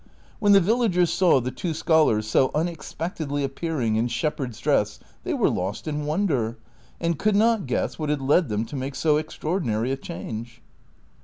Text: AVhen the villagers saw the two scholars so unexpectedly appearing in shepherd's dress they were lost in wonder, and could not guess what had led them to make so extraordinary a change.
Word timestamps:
AVhen 0.41 0.53
the 0.53 0.59
villagers 0.59 1.13
saw 1.13 1.39
the 1.39 1.51
two 1.51 1.75
scholars 1.75 2.27
so 2.27 2.49
unexpectedly 2.55 3.43
appearing 3.43 3.97
in 3.97 4.07
shepherd's 4.07 4.59
dress 4.59 4.97
they 5.23 5.35
were 5.35 5.47
lost 5.47 5.87
in 5.87 6.05
wonder, 6.07 6.57
and 6.99 7.19
could 7.19 7.35
not 7.35 7.67
guess 7.67 7.99
what 7.99 8.09
had 8.09 8.19
led 8.19 8.49
them 8.49 8.65
to 8.65 8.75
make 8.75 8.95
so 8.95 9.17
extraordinary 9.17 9.91
a 9.91 9.95
change. 9.97 10.63